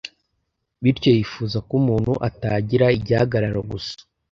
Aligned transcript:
bityo 0.83 1.09
yifuza 1.17 1.57
ko 1.67 1.73
umuntu 1.81 2.11
atagira 2.27 2.85
igihagararo 2.97 3.59
gusa 3.71 3.95